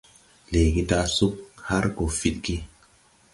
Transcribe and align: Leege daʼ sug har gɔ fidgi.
Leege 0.51 0.81
daʼ 0.89 1.07
sug 1.15 1.33
har 1.67 1.83
gɔ 1.95 2.05
fidgi. 2.19 2.57